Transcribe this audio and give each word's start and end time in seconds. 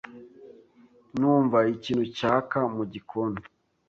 Nunva 1.17 1.57
ikintu 1.75 2.05
cyaka 2.17 2.59
mugikoni. 2.75 3.41